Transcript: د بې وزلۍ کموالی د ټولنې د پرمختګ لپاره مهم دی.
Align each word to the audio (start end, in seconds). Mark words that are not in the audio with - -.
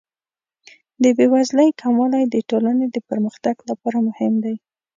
د 1.03 1.05
بې 1.17 1.25
وزلۍ 1.33 1.69
کموالی 1.81 2.23
د 2.29 2.35
ټولنې 2.49 2.85
د 2.89 2.97
پرمختګ 3.09 3.55
لپاره 3.69 3.97
مهم 4.07 4.33
دی. 4.43 4.55